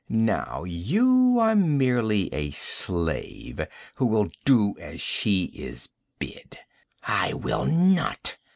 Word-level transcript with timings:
'Now 0.09 0.63
you 0.63 1.37
are 1.39 1.53
merely 1.55 2.33
a 2.33 2.49
slave 2.49 3.61
who 3.93 4.07
will 4.07 4.31
do 4.45 4.73
as 4.79 4.99
she 4.99 5.43
is 5.53 5.89
bid.' 6.17 6.57
'I 7.03 7.33
will 7.33 7.65
not!' 7.65 8.35